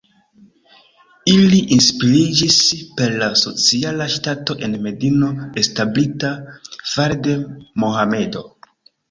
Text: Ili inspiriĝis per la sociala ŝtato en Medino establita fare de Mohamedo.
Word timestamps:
Ili 1.33 1.59
inspiriĝis 1.75 2.57
per 3.01 3.13
la 3.23 3.27
sociala 3.41 4.09
ŝtato 4.15 4.57
en 4.69 4.79
Medino 4.87 5.31
establita 5.65 6.33
fare 6.95 7.21
de 7.31 7.39
Mohamedo. 7.87 8.45